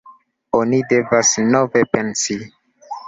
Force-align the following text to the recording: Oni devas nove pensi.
Oni 0.59 0.79
devas 0.93 1.33
nove 1.51 1.85
pensi. 1.93 2.39